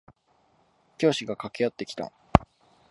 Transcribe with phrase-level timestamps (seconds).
[0.97, 2.11] 教師が駆け寄ってきた。